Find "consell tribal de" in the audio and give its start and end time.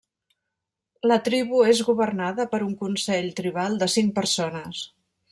2.79-3.89